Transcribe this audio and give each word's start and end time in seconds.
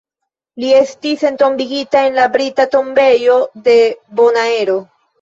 Li 0.63 0.71
estis 0.77 1.25
entombigita 1.29 2.03
en 2.09 2.19
la 2.23 2.27
Brita 2.39 2.69
Tombejo 2.75 3.39
de 3.71 3.81
Bonaero. 4.23 4.85